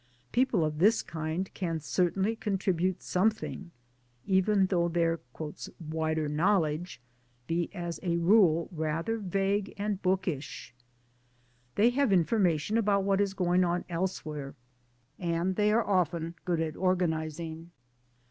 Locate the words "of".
0.65-0.79